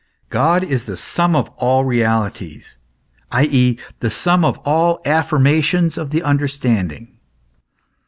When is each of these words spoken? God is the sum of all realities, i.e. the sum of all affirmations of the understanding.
God 0.31 0.63
is 0.63 0.85
the 0.85 0.97
sum 0.97 1.35
of 1.35 1.49
all 1.57 1.85
realities, 1.85 2.75
i.e. 3.31 3.77
the 3.99 4.09
sum 4.09 4.43
of 4.43 4.57
all 4.65 4.99
affirmations 5.05 5.95
of 5.95 6.09
the 6.09 6.23
understanding. 6.23 7.19